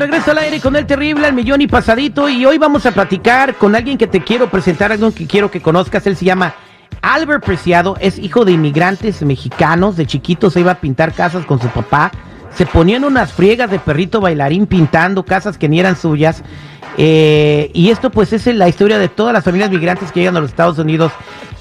Regreso 0.00 0.30
al 0.30 0.38
aire 0.38 0.60
con 0.60 0.76
el 0.76 0.86
terrible 0.86 1.26
al 1.26 1.34
millón 1.34 1.60
y 1.60 1.66
pasadito 1.66 2.26
y 2.26 2.46
hoy 2.46 2.56
vamos 2.56 2.86
a 2.86 2.90
platicar 2.90 3.56
con 3.56 3.76
alguien 3.76 3.98
que 3.98 4.06
te 4.06 4.24
quiero 4.24 4.50
presentar, 4.50 4.90
alguien 4.90 5.12
que 5.12 5.26
quiero 5.26 5.50
que 5.50 5.60
conozcas. 5.60 6.06
Él 6.06 6.16
se 6.16 6.24
llama 6.24 6.54
Albert 7.02 7.44
Preciado, 7.44 7.98
es 8.00 8.18
hijo 8.18 8.46
de 8.46 8.52
inmigrantes 8.52 9.20
mexicanos, 9.20 9.98
de 9.98 10.06
chiquito 10.06 10.48
se 10.48 10.60
iba 10.60 10.72
a 10.72 10.80
pintar 10.80 11.12
casas 11.12 11.44
con 11.44 11.60
su 11.60 11.68
papá, 11.68 12.12
se 12.56 12.64
ponían 12.64 13.04
unas 13.04 13.34
friegas 13.34 13.70
de 13.70 13.78
perrito 13.78 14.22
bailarín 14.22 14.66
pintando 14.66 15.22
casas 15.22 15.58
que 15.58 15.68
ni 15.68 15.78
eran 15.78 15.98
suyas. 15.98 16.42
Eh, 16.96 17.70
y 17.74 17.90
esto 17.90 18.08
pues 18.08 18.32
es 18.32 18.46
la 18.46 18.70
historia 18.70 18.98
de 18.98 19.10
todas 19.10 19.34
las 19.34 19.44
familias 19.44 19.70
migrantes 19.70 20.10
que 20.12 20.20
llegan 20.20 20.38
a 20.38 20.40
los 20.40 20.48
Estados 20.48 20.78
Unidos. 20.78 21.12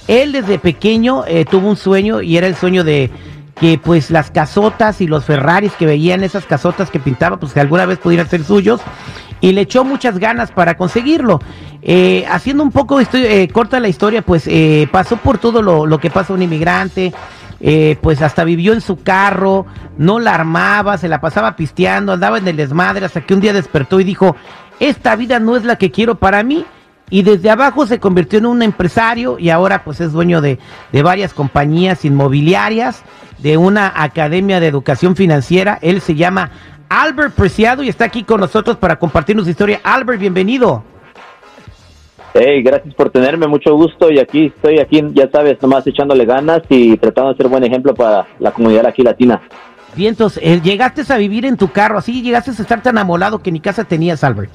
Él 0.08 0.32
desde 0.32 0.60
pequeño 0.60 1.26
eh, 1.28 1.44
tuvo 1.44 1.68
un 1.68 1.76
sueño 1.76 2.22
y 2.22 2.38
era 2.38 2.48
el 2.48 2.56
sueño 2.56 2.86
de 2.86 3.12
que 3.60 3.78
pues 3.78 4.10
las 4.10 4.32
casotas 4.32 5.02
y 5.02 5.08
los 5.08 5.26
Ferraris 5.26 5.74
que 5.74 5.86
veían 5.86 6.24
esas 6.24 6.46
casotas 6.46 6.90
que 6.90 7.00
pintaba, 7.00 7.38
pues 7.38 7.54
que 7.54 7.60
alguna 7.60 7.86
vez 7.86 8.00
pudieran 8.00 8.30
ser 8.30 8.44
suyos, 8.44 8.82
y 9.42 9.52
le 9.52 9.62
echó 9.62 9.84
muchas 9.84 10.18
ganas 10.18 10.52
para 10.52 10.76
conseguirlo. 10.76 11.40
Eh, 11.82 12.26
haciendo 12.30 12.64
un 12.64 12.72
poco 12.72 13.00
eh, 13.00 13.48
corta 13.52 13.80
la 13.80 13.88
historia, 13.88 14.22
pues 14.22 14.48
eh, 14.48 14.88
pasó 14.92 15.18
por 15.18 15.38
todo 15.38 15.62
lo, 15.62 15.86
lo, 15.86 16.00
que 16.00 16.10
pasa 16.10 16.34
un 16.34 16.42
inmigrante, 16.42 17.14
pues 18.02 18.22
hasta 18.22 18.46
vivió 18.46 18.72
en 18.72 18.80
su 18.80 19.04
carro, 19.04 19.66
no 19.98 20.20
la 20.20 20.34
armaba, 20.34 20.98
se 20.98 21.10
la 21.10 21.20
pasaba 21.20 21.58
pisteando, 21.58 22.14
andaba 22.14 22.38
en 22.38 22.48
el 22.48 22.56
desmadre, 22.56 23.06
hasta 23.06 23.22
que 23.22 23.34
un 23.34 23.42
día 23.42 23.52
despertó 23.52 24.00
y 24.00 24.06
dijo, 24.06 24.38
esta 24.80 25.18
vida 25.18 25.40
no 25.40 25.58
es 25.58 25.66
la 25.66 25.76
que 25.76 25.92
quiero 25.92 26.16
para 26.16 26.42
mí, 26.44 26.66
y 27.10 27.24
desde 27.24 27.50
abajo 27.50 27.86
se 27.86 28.00
convirtió 28.00 28.40
en 28.40 28.46
un 28.46 28.62
empresario 28.62 29.40
y 29.40 29.50
ahora 29.50 29.84
pues 29.84 30.00
es 30.02 30.12
dueño 30.12 30.42
de, 30.42 30.60
de, 30.92 31.04
varias 31.04 31.34
compañías 31.34 32.06
inmobiliarias, 32.06 33.04
de 33.40 33.58
una 33.58 33.92
academia 33.96 34.60
de 34.60 34.68
educación 34.68 35.16
financiera. 35.16 35.80
Él 35.82 36.02
se 36.02 36.16
llama 36.16 36.52
Albert 36.90 37.34
Preciado 37.36 37.84
y 37.84 37.90
está 37.90 38.06
aquí 38.06 38.24
con 38.24 38.40
nosotros 38.40 38.78
para 38.78 38.98
compartirnos 38.98 39.46
su 39.46 39.52
historia. 39.52 39.80
Albert, 39.84 40.20
bienvenido. 40.20 40.84
Hey, 42.34 42.62
gracias 42.62 42.94
por 42.94 43.10
tenerme, 43.10 43.48
mucho 43.48 43.74
gusto 43.76 44.12
y 44.12 44.20
aquí 44.20 44.54
estoy, 44.56 44.80
aquí 44.80 45.02
ya 45.14 45.30
sabes, 45.32 45.60
nomás 45.62 45.86
echándole 45.88 46.26
ganas 46.26 46.62
y 46.70 46.96
tratando 46.98 47.32
de 47.32 47.38
ser 47.38 47.48
buen 47.48 47.64
ejemplo 47.64 47.96
para 47.96 48.28
la 48.40 48.52
comunidad 48.52 48.86
aquí 48.86 49.02
latina. 49.02 49.42
Bien, 49.96 50.10
entonces, 50.10 50.42
eh, 50.44 50.62
llegaste 50.62 51.02
a 51.12 51.18
vivir 51.18 51.46
en 51.46 51.58
tu 51.58 51.70
carro, 51.70 51.98
así 51.98 52.22
llegaste 52.22 52.52
a 52.52 52.54
estar 52.54 52.84
tan 52.84 53.00
amolado 53.00 53.42
que 53.42 53.52
ni 53.52 53.60
casa 53.60 53.84
tenías, 53.84 54.24
Albert. 54.24 54.52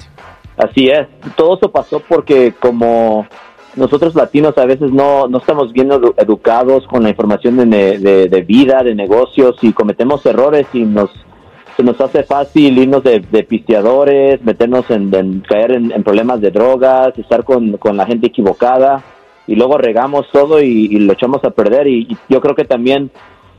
Así 0.56 0.88
es, 0.88 1.08
todo 1.36 1.56
eso 1.56 1.70
pasó 1.70 2.00
porque 2.00 2.54
como 2.60 3.26
nosotros 3.76 4.14
latinos 4.14 4.56
a 4.56 4.66
veces 4.66 4.92
no, 4.92 5.26
no 5.26 5.38
estamos 5.38 5.72
bien 5.72 5.90
educados 6.16 6.86
con 6.86 7.02
la 7.02 7.10
información 7.10 7.56
de, 7.70 7.98
de, 7.98 8.42
vida, 8.42 8.82
de 8.84 8.94
negocios 8.94 9.56
y 9.62 9.72
cometemos 9.72 10.24
errores 10.26 10.66
y 10.72 10.82
nos 10.82 11.10
se 11.76 11.82
nos 11.82 12.00
hace 12.00 12.22
fácil 12.22 12.78
irnos 12.78 13.02
de, 13.02 13.20
pisteadores, 13.48 14.40
meternos 14.44 14.88
en, 14.90 15.40
caer 15.40 15.72
en, 15.72 16.04
problemas 16.04 16.40
de 16.40 16.52
drogas, 16.52 17.18
estar 17.18 17.42
con, 17.42 17.76
la 17.96 18.06
gente 18.06 18.28
equivocada 18.28 19.02
y 19.48 19.56
luego 19.56 19.76
regamos 19.76 20.26
todo 20.32 20.62
y, 20.62 20.86
y, 20.86 21.00
lo 21.00 21.14
echamos 21.14 21.42
a 21.42 21.50
perder 21.50 21.88
y 21.88 22.16
yo 22.28 22.40
creo 22.40 22.54
que 22.54 22.64
también 22.64 23.10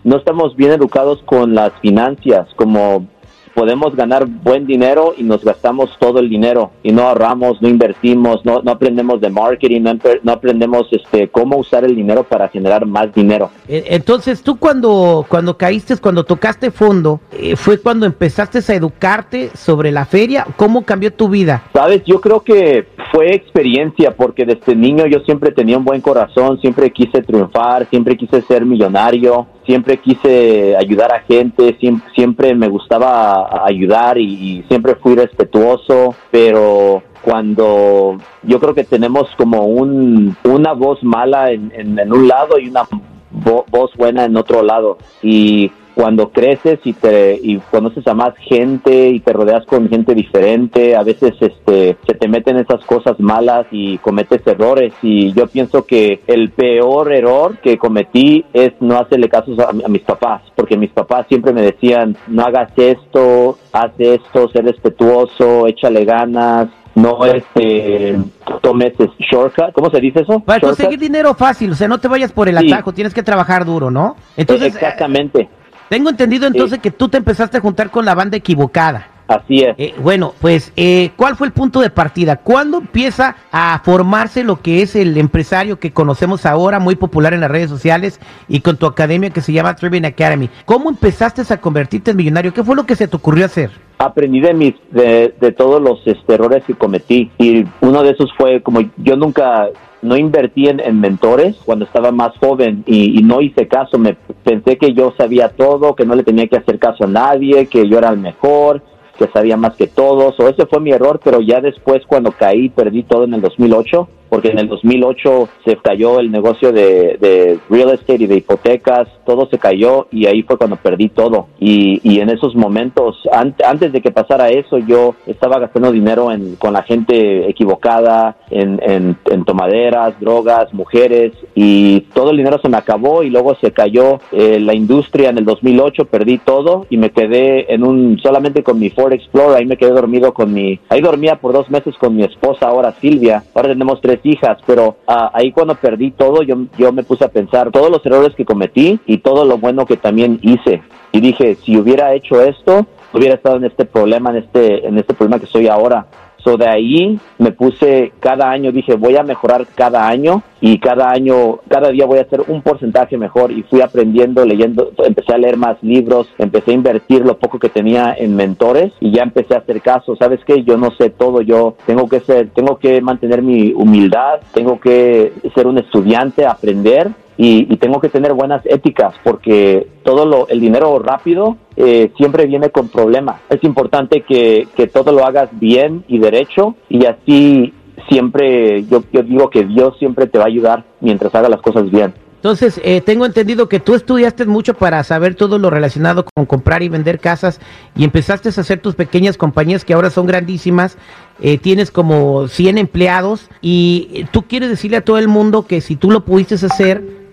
no 0.06 0.18
estamos 0.18 0.56
bien 0.56 0.72
educados 0.72 1.22
con 1.25 1.56
las 1.56 1.74
finanzas, 1.81 2.48
como 2.56 3.08
podemos 3.56 3.96
ganar 3.96 4.26
buen 4.28 4.68
dinero 4.68 5.16
y 5.18 5.24
nos 5.24 5.44
gastamos 5.44 5.90
todo 5.98 6.20
el 6.20 6.30
dinero 6.30 6.72
y 6.84 6.92
no 6.92 7.04
ahorramos, 7.04 7.62
no 7.62 7.70
invertimos, 7.70 8.46
no, 8.46 8.62
no 8.62 8.72
aprendemos 8.72 9.22
de 9.22 9.30
marketing, 9.30 9.82
no, 10.24 10.32
aprendemos 10.32 10.88
este 10.92 11.30
cómo 11.30 11.58
usar 11.58 11.86
el 11.86 11.96
dinero 11.96 12.24
para 12.24 12.50
generar 12.50 12.86
más 12.86 13.14
dinero. 13.14 13.50
E, 13.68 13.86
entonces, 13.88 14.44
tú 14.44 14.58
cuando 14.58 15.26
cuando 15.28 15.58
caíste, 15.58 15.96
cuando 15.98 16.26
tocaste 16.26 16.70
fondo, 16.70 17.22
eh, 17.32 17.56
fue 17.56 17.80
cuando 17.80 18.06
empezaste 18.06 18.60
a 18.60 18.76
educarte 18.76 19.52
sobre 19.56 19.92
la 19.92 20.06
feria, 20.06 20.46
¿cómo 20.58 20.84
cambió 20.84 21.14
tu 21.14 21.30
vida? 21.30 21.64
Sabes, 21.74 22.04
yo 22.06 22.20
creo 22.20 22.42
que 22.42 22.88
fue 23.12 23.34
experiencia 23.34 24.12
porque 24.12 24.46
desde 24.46 24.76
niño 24.76 25.06
yo 25.08 25.20
siempre 25.22 25.52
tenía 25.52 25.78
un 25.78 25.86
buen 25.86 26.02
corazón, 26.02 26.60
siempre 26.60 26.92
quise 26.92 27.22
triunfar, 27.22 27.88
siempre 27.90 28.18
quise 28.18 28.42
ser 28.42 28.66
millonario, 28.66 29.48
siempre 29.66 29.98
quise 29.98 30.76
ayudar 30.78 31.14
a 31.14 31.22
gente, 31.22 31.78
siempre, 32.14 32.56
me 32.56 32.68
gustaba 32.68 33.66
ayudar 33.66 34.18
y, 34.18 34.64
siempre 34.68 34.96
fui 34.96 35.16
respetuoso, 35.16 36.16
pero 36.31 37.03
cuando 37.22 38.18
yo 38.44 38.59
creo 38.59 38.74
que 38.74 38.84
tenemos 38.84 39.28
como 39.38 39.66
un, 39.66 40.36
una 40.44 40.74
voz 40.74 41.04
mala 41.04 41.52
en, 41.52 41.72
en, 41.74 42.14
un 42.14 42.28
lado 42.28 42.59
y 42.59 42.70
una 42.70 42.84
voz 43.31 43.92
buena 43.96 44.25
en 44.25 44.38
otro 44.38 44.62
lado. 44.62 44.98
Y 45.22 45.72
cuando 45.95 46.29
creces 46.29 46.79
y 46.83 46.94
te 46.94 47.39
y 47.41 47.57
conoces 47.72 48.06
a 48.06 48.13
más 48.13 48.35
gente 48.38 49.09
y 49.09 49.22
te 49.22 49.31
rodeas 49.31 49.66
con 49.66 49.88
gente 49.89 50.13
diferente, 50.13 50.95
a 50.95 51.03
veces 51.03 51.33
este 51.39 51.97
se 52.06 52.13
te 52.13 52.28
meten 52.28 52.57
esas 52.57 52.83
cosas 52.85 53.17
malas 53.19 53.66
y 53.72 53.97
cometes 54.00 54.45
errores 54.45 54.94
y 55.01 55.31
yo 55.31 55.47
pienso 55.47 55.85
que 55.85 56.19
el 56.28 56.51
peor 56.51 57.13
error 57.13 57.57
que 57.59 57.78
cometí 57.78 58.44
es 58.53 58.73
no 58.81 59.00
hacerle 59.00 59.29
caso 59.29 59.56
a, 59.67 59.72
mis 59.88 60.01
papás, 60.01 60.41
porque 60.56 60.78
mis 60.78 60.91
papás 60.91 61.28
siempre 61.29 61.53
me 61.53 61.61
decían, 61.61 62.17
"No 62.27 62.44
hagas 62.44 62.72
esto, 62.75 63.57
haz 63.72 63.94
esto, 63.97 64.50
sé 64.50 64.62
respetuoso, 64.62 65.67
échale 65.67 66.03
ganas." 66.03 66.67
no 66.95 67.25
este 67.25 68.17
tomes 68.62 68.94
shortcut, 69.19 69.73
¿cómo 69.73 69.89
se 69.89 70.00
dice 70.00 70.22
eso? 70.22 70.39
Para 70.39 70.62
conseguir 70.62 70.97
dinero 70.97 71.33
fácil, 71.33 71.72
o 71.72 71.75
sea, 71.75 71.89
no 71.89 72.00
te 72.00 72.07
vayas 72.07 72.31
por 72.31 72.47
el 72.47 72.57
atajo, 72.57 72.94
tienes 72.94 73.13
que 73.13 73.22
trabajar 73.22 73.66
duro, 73.66 73.91
¿no? 73.91 74.16
Entonces, 74.38 74.73
exactamente. 74.73 75.50
Tengo 75.90 76.09
entendido 76.09 76.47
entonces 76.47 76.79
que 76.79 76.91
tú 76.91 77.09
te 77.09 77.18
empezaste 77.18 77.57
a 77.57 77.62
juntar 77.62 77.91
con 77.91 78.06
la 78.06 78.16
banda 78.16 78.38
equivocada. 78.38 79.09
Así 79.28 79.62
es. 79.62 79.75
Eh, 79.78 79.96
bueno, 80.01 80.34
pues, 80.40 80.72
eh, 80.75 81.12
¿cuál 81.16 81.35
fue 81.35 81.47
el 81.47 81.53
punto 81.53 81.81
de 81.81 81.90
partida? 81.90 82.38
¿Cuándo 82.38 82.78
empieza 82.78 83.35
a 83.51 83.81
formarse 83.84 84.44
lo 84.44 84.62
que 84.62 84.84
es 84.84 84.95
el 84.95 85.18
empresario 85.18 85.79
que 85.79 85.91
conocemos 85.91 86.45
ahora, 86.45 86.79
muy 86.79 86.95
popular 86.95 87.34
en 87.34 87.41
las 87.41 87.50
redes 87.50 87.69
sociales 87.69 88.19
y 88.47 88.59
con 88.59 88.78
tu 88.78 88.85
academia 88.85 89.31
que 89.31 89.41
se 89.41 89.51
llama 89.51 89.75
Tribune 89.75 90.07
Academy? 90.07 90.50
¿Cómo 90.66 90.90
empezaste 90.90 91.41
a 91.51 91.57
convertirte 91.57 92.12
en 92.12 92.18
millonario? 92.18 92.53
¿Qué 92.53 92.63
fue 92.63 92.75
lo 92.75 92.85
que 92.85 92.95
se 92.95 93.07
te 93.07 93.16
ocurrió 93.16 93.45
hacer? 93.45 93.72
Aprendí 93.97 94.41
de 94.41 94.53
mis, 94.53 94.75
de, 94.91 95.56
todos 95.57 95.81
los 95.81 96.06
este, 96.06 96.35
errores 96.35 96.63
que 96.66 96.75
cometí 96.75 97.31
y 97.38 97.66
uno 97.81 98.03
de 98.03 98.12
esos 98.12 98.31
fue 98.38 98.62
como 98.62 98.81
yo 98.97 99.16
nunca 99.16 99.69
no 100.06 100.16
invertí 100.16 100.68
en, 100.68 101.00
mentores 101.00 101.58
cuando 101.66 101.86
estaba 101.86 102.12
más 102.12 102.38
joven 102.38 102.84
y, 102.86 103.22
no 103.24 103.42
hice 103.42 103.68
caso. 103.68 103.98
Me 103.98 104.16
pensé 104.44 104.78
que 104.78 104.94
yo 104.94 105.14
sabía 105.18 105.50
todo, 105.50 105.96
que 105.96 106.06
no 106.06 106.16
le 106.16 106.24
tenía 106.24 106.48
que 106.48 106.58
hacer 106.58 106.80
caso 106.80 107.04
a 107.04 107.08
nadie, 107.08 107.68
que 107.68 107.88
yo 107.88 107.98
era 107.98 108.10
el 108.10 108.18
mejor, 108.18 108.82
que 109.18 109.28
sabía 109.28 109.58
más 109.58 109.76
que 109.76 109.88
todos. 109.88 110.40
O 110.40 110.48
ese 110.48 110.66
fue 110.66 110.80
mi 110.80 110.92
error, 110.92 111.20
pero 111.24 111.42
ya 111.42 111.60
después 111.62 112.04
cuando 112.06 112.32
caí 112.32 112.70
perdí 112.70 113.04
todo 113.04 113.26
en 113.26 113.34
el 113.34 113.42
2008 113.42 114.08
porque 114.30 114.50
en 114.50 114.59
el 114.59 114.68
2008 114.68 115.50
se 115.66 115.78
cayó 115.78 116.19
el 116.19 116.31
negocio 116.31 116.72
de, 116.72 117.59
real 117.69 117.90
estate 117.91 118.24
y 118.24 118.28
de 118.28 118.38
hipotecas, 118.38 119.08
todo 119.25 119.47
se 119.50 119.58
cayó 119.58 120.08
y 120.12 120.25
ahí 120.28 120.44
fue 120.44 120.58
cuando 120.58 120.75
perdí 120.78 121.09
todo. 121.09 121.47
Y, 121.59 122.00
y 122.03 122.19
en 122.19 122.30
esos 122.30 122.56
momentos, 122.56 123.18
antes 123.31 123.91
de 123.91 124.02
que 124.02 124.12
pasara 124.12 124.50
eso, 124.50 124.78
yo 124.78 125.16
estaba 125.25 125.59
gastando 125.59 125.92
dinero 125.92 126.31
en, 126.31 126.56
con 126.56 126.74
la 126.74 126.83
gente 126.83 127.50
equivocada, 127.50 128.38
en, 128.50 128.80
en, 128.81 129.45
tomaderas, 129.45 130.19
drogas, 130.19 130.74
mujeres, 130.74 131.33
y 131.54 132.01
todo 132.13 132.31
el 132.31 132.38
dinero 132.38 132.60
se 132.62 132.69
me 132.69 132.77
acabó 132.77 133.24
y 133.24 133.30
luego 133.30 133.56
se 133.56 133.72
cayó 133.72 134.19
eh, 134.31 134.60
la 134.60 134.74
industria 134.74 135.30
en 135.30 135.38
el 135.38 135.45
2008, 135.45 136.06
perdí 136.06 136.39
todo 136.39 136.88
y 136.89 136.98
me 136.98 137.12
quedé 137.12 137.74
en 137.74 137.83
un, 137.83 138.19
solamente 138.19 138.63
con 138.63 138.80
mi 138.80 138.89
Ford 138.89 139.13
Explorer, 139.13 139.57
ahí 139.57 139.66
me 139.66 139.77
quedé 139.77 139.92
dormido 139.92 140.33
con 140.33 140.54
mi, 140.54 140.80
ahí 140.89 141.01
dormía 141.01 141.36
por 141.38 141.54
dos 141.54 141.69
meses 141.69 141.95
con 141.98 142.16
mi 142.16 142.24
esposa 142.24 142.68
ahora 142.68 142.94
Silvia, 142.94 143.44
ahora 143.54 143.69
tenemos 143.69 144.01
tres 144.01 144.14
hijas, 144.23 144.57
pero 144.65 144.97
ah, 145.07 145.31
ahí 145.33 145.51
cuando 145.51 145.75
perdí 145.75 146.12
todo, 146.12 146.44
yo, 146.44 146.56
yo 146.77 146.91
me 146.91 147.03
puse 147.03 147.25
a 147.25 147.29
pensar 147.29 147.71
todos 147.71 147.89
los 147.89 148.06
errores 148.06 148.35
que 148.35 148.45
cometí 148.45 149.00
y 149.06 149.19
todo 149.19 149.45
lo 149.45 149.57
bueno 149.57 149.85
que 149.85 149.97
también 149.97 150.39
hice. 150.41 150.81
Y 151.12 151.21
dije, 151.21 151.56
si 151.56 151.77
hubiera 151.77 152.13
hecho 152.13 152.41
esto, 152.41 152.85
hubiera 153.13 153.35
estado 153.35 153.57
en 153.57 153.65
este 153.65 153.85
problema, 153.85 154.31
en 154.31 154.38
este, 154.38 154.85
en 154.85 154.97
este 154.97 155.13
problema 155.13 155.39
que 155.39 155.45
estoy 155.45 155.67
ahora. 155.67 156.06
So 156.45 156.57
de 156.57 156.68
ahí 156.68 157.19
me 157.39 157.51
puse 157.51 158.13
cada 158.19 158.51
año, 158.51 158.71
dije 158.71 158.94
voy 158.94 159.18
a 159.18 159.24
mejorar 159.24 159.65
cada 159.74 160.07
año 160.07 160.44
y 160.62 160.77
cada 160.77 161.09
año, 161.09 161.57
cada 161.68 161.89
día 161.89 162.06
voy 162.06 162.19
a 162.19 162.21
hacer 162.21 162.44
un 162.47 162.62
porcentaje 162.62 163.18
mejor 163.18 163.51
y 163.51 163.63
fui 163.63 163.81
aprendiendo, 163.81 164.45
leyendo, 164.45 164.92
empecé 165.00 165.33
a 165.33 165.39
leer 165.39 165.57
más 165.57 165.81
libros, 165.81 166.27
empecé 166.38 166.69
a 166.69 166.75
invertir 166.75 167.25
lo 167.25 167.39
poco 167.39 167.57
que 167.57 167.69
tenía 167.69 168.13
en 168.15 168.36
mentores 168.36 168.94
y 169.00 169.12
ya 169.12 169.24
empecé 169.24 169.56
a 169.56 169.59
hacer 169.59 169.81
caso. 169.81 170.15
¿Sabes 170.18 170.39
qué? 170.45 170.63
Yo 170.63 170.77
no 170.77 170.92
sé 170.92 171.09
todo, 171.09 171.42
yo 171.42 171.77
tengo 171.88 172.07
que 172.07 172.19
ser, 172.19 172.50
tengo 172.51 172.77
que 172.77 173.01
mantener 173.01 173.41
mi 173.41 173.74
humildad, 173.74 174.41
tengo 174.53 174.80
que 174.80 175.33
ser 175.56 175.65
un 175.65 175.80
estudiante, 175.80 176.45
aprender 176.45 177.09
y, 177.38 177.76
tengo 177.78 178.00
que 178.00 178.10
tener 178.10 178.34
buenas 178.34 178.66
éticas 178.66 179.14
porque 179.24 179.88
todo 180.04 180.26
lo, 180.26 180.48
el 180.48 180.60
dinero 180.60 180.98
rápido 181.00 181.58
eh, 181.76 182.12
siempre 182.18 182.46
viene 182.46 182.70
con 182.70 182.88
problemas. 182.90 183.42
Es 183.50 183.64
importante 183.64 184.22
que, 184.22 184.68
que 184.76 184.88
todo 184.88 185.12
lo 185.12 185.26
hagas 185.26 185.50
bien 185.52 186.04
y 186.08 186.20
derecho 186.20 186.76
y 186.90 187.06
así 187.06 187.74
siempre, 188.10 188.84
yo, 188.86 189.04
yo 189.12 189.24
digo 189.24 189.50
que 189.50 189.64
Dios 189.64 189.98
siempre 190.00 190.28
te 190.28 190.38
va 190.38 190.46
a 190.46 190.48
ayudar 190.48 190.84
mientras 191.02 191.34
haga 191.36 191.50
las 191.50 191.62
cosas 191.62 191.90
bien. 191.90 192.14
Entonces, 192.46 192.80
eh, 192.84 193.02
tengo 193.02 193.26
entendido 193.26 193.68
que 193.68 193.80
tú 193.80 193.96
estudiaste 193.96 194.46
mucho 194.46 194.76
para 194.76 195.04
saber 195.04 195.34
todo 195.34 195.58
lo 195.58 195.72
relacionado 195.72 196.26
con 196.26 196.46
comprar 196.46 196.84
y 196.84 196.90
vender 196.90 197.20
casas 197.20 197.60
y 197.96 198.04
empezaste 198.04 198.50
a 198.50 198.52
hacer 198.52 198.80
tus 198.80 198.94
pequeñas 198.94 199.36
compañías 199.36 199.84
que 199.84 199.96
ahora 199.96 200.12
son 200.12 200.28
grandísimas. 200.28 200.96
Eh, 201.42 201.58
tienes 201.58 201.90
como 201.90 202.48
100 202.48 202.78
empleados 202.78 203.50
y 203.62 204.28
tú 204.32 204.44
quieres 204.44 204.70
decirle 204.70 204.98
a 204.98 205.04
todo 205.04 205.18
el 205.18 205.28
mundo 205.28 205.66
que 205.66 205.82
si 205.82 205.96
tú 205.96 206.12
lo 206.12 206.24
pudiste 206.24 206.54
hacer, 206.54 207.25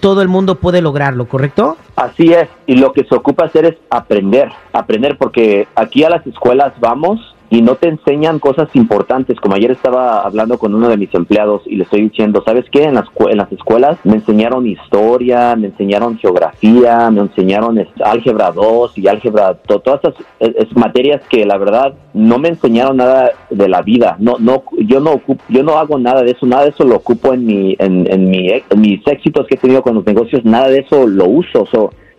todo 0.00 0.22
el 0.22 0.28
mundo 0.28 0.56
puede 0.56 0.82
lograrlo, 0.82 1.26
¿correcto? 1.26 1.76
Así 1.96 2.32
es, 2.32 2.48
y 2.66 2.76
lo 2.76 2.92
que 2.92 3.04
se 3.04 3.14
ocupa 3.14 3.46
hacer 3.46 3.64
es 3.64 3.76
aprender, 3.90 4.50
aprender 4.72 5.16
porque 5.18 5.66
aquí 5.74 6.04
a 6.04 6.10
las 6.10 6.26
escuelas 6.26 6.72
vamos 6.80 7.34
y 7.50 7.62
no 7.62 7.76
te 7.76 7.88
enseñan 7.88 8.38
cosas 8.38 8.68
importantes. 8.74 9.40
Como 9.40 9.54
ayer 9.54 9.70
estaba 9.70 10.22
hablando 10.22 10.58
con 10.58 10.74
uno 10.74 10.88
de 10.88 10.96
mis 10.96 11.14
empleados 11.14 11.62
y 11.66 11.76
le 11.76 11.84
estoy 11.84 12.02
diciendo, 12.02 12.42
¿sabes 12.44 12.66
qué? 12.70 12.84
En 12.84 12.94
las, 12.94 13.06
en 13.18 13.38
las 13.38 13.50
escuelas 13.52 13.98
me 14.04 14.16
enseñaron 14.16 14.66
historia, 14.66 15.56
me 15.56 15.68
enseñaron 15.68 16.18
geografía, 16.18 17.10
me 17.10 17.22
enseñaron 17.22 17.78
álgebra 18.04 18.50
2 18.50 18.98
y 18.98 19.08
álgebra, 19.08 19.54
todas 19.54 20.00
esas 20.04 20.14
es, 20.40 20.76
materias 20.76 21.22
que 21.28 21.46
la 21.46 21.56
verdad 21.56 21.94
no 22.12 22.38
me 22.38 22.48
enseñaron 22.48 22.98
nada 22.98 23.30
de 23.50 23.68
la 23.68 23.82
vida. 23.82 24.16
No, 24.18 24.36
no, 24.38 24.64
yo 24.78 25.00
no 25.00 25.12
ocupo, 25.12 25.42
yo 25.48 25.62
no 25.62 25.78
hago 25.78 25.98
nada 25.98 26.22
de 26.22 26.32
eso, 26.32 26.46
nada 26.46 26.64
de 26.64 26.70
eso 26.70 26.84
lo 26.84 26.96
ocupo 26.96 27.32
en 27.32 27.46
mi, 27.46 27.76
en, 27.78 28.10
en 28.12 28.28
mi, 28.28 28.50
en 28.50 28.80
mis 28.80 29.06
éxitos 29.06 29.46
que 29.46 29.54
he 29.54 29.58
tenido 29.58 29.82
con 29.82 29.94
los 29.94 30.04
negocios, 30.04 30.44
nada 30.44 30.68
de 30.68 30.80
eso 30.80 31.06
lo 31.06 31.26
uso. 31.26 31.66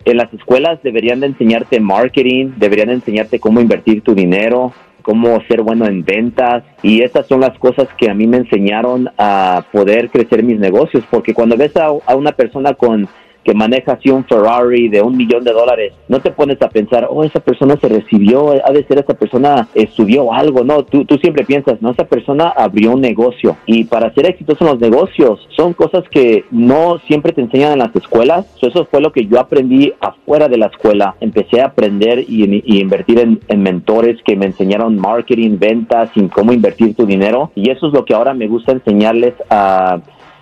en 0.04 0.16
las 0.16 0.32
escuelas 0.32 0.82
deberían 0.82 1.20
de 1.20 1.28
enseñarte 1.28 1.78
marketing, 1.78 2.52
deberían 2.56 2.88
de 2.88 2.94
enseñarte 2.94 3.38
cómo 3.38 3.60
invertir 3.60 4.02
tu 4.02 4.14
dinero, 4.14 4.72
cómo 5.10 5.42
ser 5.48 5.62
bueno 5.62 5.86
en 5.86 6.04
ventas. 6.04 6.62
Y 6.84 7.02
estas 7.02 7.26
son 7.26 7.40
las 7.40 7.58
cosas 7.58 7.88
que 7.98 8.08
a 8.08 8.14
mí 8.14 8.28
me 8.28 8.36
enseñaron 8.36 9.10
a 9.18 9.64
poder 9.72 10.08
crecer 10.08 10.44
mis 10.44 10.60
negocios 10.60 11.02
porque 11.10 11.34
cuando 11.34 11.56
ves 11.56 11.76
a, 11.76 11.86
a 11.86 12.14
una 12.14 12.30
persona 12.30 12.74
con 12.74 13.08
que 13.44 13.54
maneja 13.54 13.92
así 13.92 14.10
un 14.10 14.24
Ferrari 14.24 14.88
de 14.88 15.02
un 15.02 15.16
millón 15.16 15.44
de 15.44 15.52
dólares, 15.52 15.92
no 16.08 16.20
te 16.20 16.30
pones 16.30 16.60
a 16.62 16.68
pensar, 16.68 17.06
oh, 17.10 17.24
esa 17.24 17.40
persona 17.40 17.76
se 17.80 17.88
recibió, 17.88 18.52
ha 18.64 18.72
de 18.72 18.84
ser 18.84 18.98
esa 18.98 19.14
persona 19.14 19.68
estudió 19.74 20.32
algo, 20.32 20.64
no, 20.64 20.84
tú, 20.84 21.04
tú 21.04 21.16
siempre 21.16 21.44
piensas, 21.44 21.80
no, 21.80 21.90
esa 21.90 22.04
persona 22.04 22.48
abrió 22.48 22.92
un 22.92 23.00
negocio 23.00 23.56
y 23.66 23.84
para 23.84 24.12
ser 24.14 24.26
exitoso 24.26 24.64
en 24.64 24.70
los 24.70 24.80
negocios 24.80 25.46
son 25.56 25.72
cosas 25.72 26.04
que 26.10 26.44
no 26.50 26.98
siempre 27.06 27.32
te 27.32 27.40
enseñan 27.40 27.72
en 27.72 27.78
las 27.78 27.94
escuelas, 27.94 28.46
eso 28.60 28.86
fue 28.90 29.00
lo 29.00 29.12
que 29.12 29.26
yo 29.26 29.40
aprendí 29.40 29.92
afuera 30.00 30.48
de 30.48 30.58
la 30.58 30.66
escuela, 30.66 31.16
empecé 31.20 31.60
a 31.60 31.66
aprender 31.66 32.20
y, 32.20 32.80
invertir 32.80 33.18
en, 33.18 33.40
en 33.48 33.62
mentores 33.62 34.22
que 34.24 34.36
me 34.36 34.46
enseñaron 34.46 34.98
marketing, 34.98 35.58
ventas 35.58 36.10
y 36.14 36.28
cómo 36.28 36.52
invertir 36.52 36.94
tu 36.94 37.06
dinero. 37.06 37.50
Y 37.54 37.70
eso 37.70 37.88
es 37.88 37.92
lo 37.92 38.04
que 38.04 38.14
ahora 38.14 38.34
me 38.34 38.48
gusta 38.48 38.72
enseñarles 38.72 39.34
a 39.48 40.00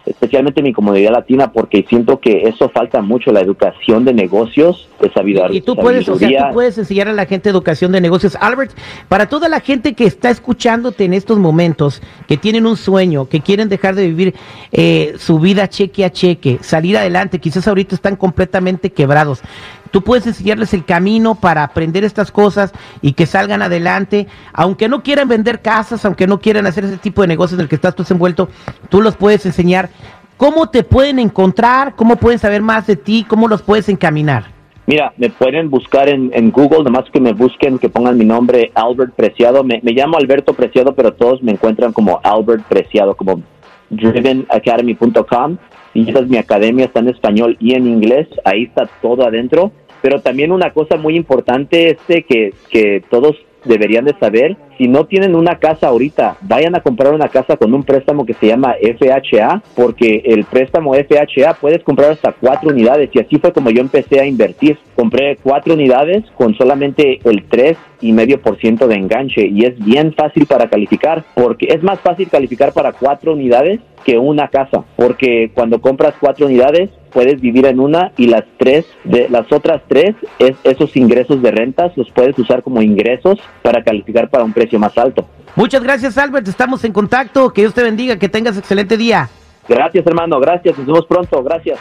especialmente 0.09 0.61
en 0.61 0.65
mi 0.65 0.73
comunidad 0.73 1.13
latina, 1.13 1.53
porque 1.53 1.85
siento 1.89 2.21
que 2.21 2.49
eso 2.49 2.69
falta 2.69 3.01
mucho, 3.01 3.33
la 3.33 3.41
educación 3.41 4.05
de 4.05 4.13
negocios, 4.13 4.89
de 5.01 5.13
sabiduría. 5.13 5.57
Y 5.57 5.61
tú 5.61 5.77
puedes, 5.77 6.09
o 6.09 6.17
sea, 6.17 6.49
tú 6.49 6.55
puedes 6.55 6.79
enseñar 6.79 7.09
a 7.09 7.13
la 7.13 7.27
gente 7.27 7.51
educación 7.51 7.93
de 7.93 8.01
negocios. 8.01 8.37
Albert, 8.41 8.73
para 9.09 9.29
toda 9.29 9.49
la 9.49 9.61
gente 9.61 9.95
que 9.95 10.05
está 10.05 10.31
escuchándote 10.31 11.05
en 11.05 11.15
estos 11.15 11.39
momentos, 11.39 12.03
que 12.27 12.37
tienen 12.37 12.67
un 12.67 12.77
sueño, 12.77 13.29
que 13.29 13.41
quieren 13.41 13.69
dejar 13.69 13.95
de 13.95 14.07
vivir 14.07 14.35
eh, 14.73 15.15
su 15.19 15.39
vida 15.39 15.69
cheque 15.69 16.05
a 16.05 16.11
cheque, 16.11 16.59
salir 16.61 16.97
adelante, 16.97 17.39
quizás 17.39 17.69
ahorita 17.69 17.95
están 17.95 18.17
completamente 18.17 18.91
quebrados. 18.91 19.43
Tú 19.91 20.03
puedes 20.03 20.27
enseñarles 20.27 20.75
el 20.75 20.85
camino 20.85 21.35
para 21.35 21.63
aprender 21.63 22.05
estas 22.05 22.31
cosas 22.31 22.73
y 23.03 23.13
que 23.13 23.27
salgan 23.27 23.63
adelante, 23.63 24.27
aunque 24.53 24.89
no 24.89 25.03
quieran 25.03 25.29
vender 25.29 25.61
casas, 25.61 26.05
aunque 26.05 26.27
no 26.27 26.41
quieran 26.41 26.67
hacer 26.67 26.85
ese 26.85 26.99
tipo 26.99 27.23
de 27.23 27.29
negocios 27.29 27.59
en 27.59 27.65
el 27.65 27.69
que 27.69 27.77
estás 27.77 27.95
tú 27.95 28.05
envuelto, 28.11 28.49
tú 28.89 29.01
los 29.01 29.17
puedes 29.17 29.45
enseñar 29.47 29.91
cómo 30.37 30.71
te 30.71 30.83
pueden 30.83 31.19
encontrar, 31.19 31.95
cómo 31.95 32.17
pueden 32.17 32.39
saber 32.39 32.63
más 32.63 32.87
de 32.87 32.97
ti, 32.97 33.25
cómo 33.29 33.49
los 33.49 33.63
puedes 33.63 33.89
encaminar. 33.89 34.45
Mira, 34.87 35.13
me 35.19 35.29
pueden 35.29 35.69
buscar 35.69 36.09
en, 36.09 36.51
Google, 36.51 36.85
nomás 36.85 37.05
que 37.13 37.21
me 37.21 37.35
busquen, 37.35 37.79
que 37.79 37.91
pongan 37.91 38.17
mi 38.17 38.25
nombre, 38.25 38.73
Albert 38.75 39.15
Preciado. 39.15 39.63
Me, 39.63 39.81
me 39.83 39.93
llamo 39.93 40.17
Alberto 40.17 40.55
Preciado, 40.55 40.95
pero 40.95 41.13
todos 41.13 41.43
me 41.43 41.53
encuentran 41.53 41.93
como 41.93 42.21
Albert 42.25 42.65
Preciado, 42.65 43.15
como 43.15 43.43
drivenacademy.com 43.91 45.59
y 46.07 46.27
mi 46.29 46.37
academia, 46.37 46.87
está 46.87 47.01
en 47.01 47.09
español 47.09 47.57
y 47.61 47.75
en 47.75 47.87
inglés, 47.87 48.29
ahí 48.45 48.65
está 48.65 48.89
todo 49.03 49.27
adentro. 49.27 49.73
Pero 50.01 50.21
también 50.21 50.53
una 50.53 50.73
cosa 50.73 50.97
muy 50.97 51.17
importante 51.17 51.91
este 51.91 52.23
que, 52.23 52.55
que 52.71 53.03
todos 53.11 53.37
deberían 53.65 54.05
de 54.05 54.15
saber, 54.19 54.57
si 54.79 54.87
no 54.87 55.07
tienen 55.07 55.35
una 55.35 55.59
casa 55.59 55.89
ahorita, 55.89 56.37
vayan 56.43 56.77
a 56.77 56.81
comprar 56.81 57.13
una 57.13 57.29
casa 57.29 57.57
con 57.57 57.75
un 57.75 57.83
préstamo 57.83 58.25
que 58.25 58.35
se 58.35 58.47
llama 58.47 58.77
FHA, 58.81 59.63
porque 59.75 60.23
el 60.25 60.45
préstamo 60.45 60.95
FHA 60.95 61.55
puedes 61.61 61.83
comprar 61.83 62.13
hasta 62.13 62.33
cuatro 62.33 62.71
unidades 62.71 63.11
y 63.13 63.19
así 63.19 63.39
fue 63.39 63.53
como 63.53 63.71
yo 63.71 63.81
empecé 63.81 64.21
a 64.21 64.27
invertir. 64.27 64.79
Compré 64.95 65.37
cuatro 65.43 65.75
unidades 65.75 66.25
con 66.37 66.55
solamente 66.55 67.21
el 67.25 67.45
tres 67.49 67.77
y 68.01 68.13
medio 68.13 68.41
por 68.41 68.59
ciento 68.59 68.87
de 68.87 68.95
enganche 68.95 69.47
y 69.47 69.65
es 69.65 69.77
bien 69.85 70.13
fácil 70.15 70.47
para 70.47 70.69
calificar, 70.69 71.25
porque 71.35 71.67
es 71.71 71.83
más 71.83 71.99
fácil 72.01 72.29
calificar 72.29 72.73
para 72.73 72.93
cuatro 72.93 73.33
unidades 73.33 73.81
que 74.05 74.17
una 74.17 74.49
casa, 74.49 74.85
porque 74.97 75.51
cuando 75.53 75.81
compras 75.81 76.15
cuatro 76.21 76.47
unidades 76.47 76.89
puedes 77.13 77.41
vivir 77.41 77.67
en 77.67 77.81
una 77.81 78.13
y 78.17 78.27
las 78.27 78.45
tres, 78.59 78.87
de 79.05 79.29
las 79.29 79.51
otras 79.53 79.83
tres, 79.89 80.15
es, 80.39 80.53
esos 80.65 80.97
ingresos 80.97 81.43
de 81.43 81.51
rentas 81.51 81.97
los 81.97 82.11
puedes 82.11 82.39
usar 82.39 82.63
como 82.63 82.83
ingresos 82.83 83.39
para 83.63 83.83
calificar 83.83 84.29
para 84.29 84.45
un 84.45 84.53
precio 84.69 84.79
más 84.79 84.97
alto. 84.99 85.25
Muchas 85.57 85.83
gracias 85.83 86.19
Albert, 86.19 86.47
estamos 86.47 86.85
en 86.85 86.93
contacto, 86.93 87.53
que 87.53 87.63
Dios 87.63 87.75
te 87.75 87.83
bendiga, 87.83 88.19
que 88.19 88.29
tengas 88.29 88.57
excelente 88.57 88.97
día. 88.97 89.29
Gracias 89.69 90.07
hermano, 90.07 90.39
gracias, 90.39 90.77
nos 90.77 90.87
vemos 90.87 91.07
pronto, 91.07 91.43
gracias. 91.43 91.79